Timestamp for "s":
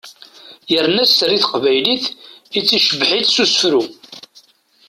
3.35-3.37